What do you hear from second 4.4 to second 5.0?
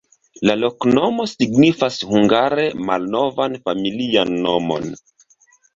nomon.